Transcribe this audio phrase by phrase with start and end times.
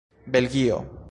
[0.27, 0.97] belgio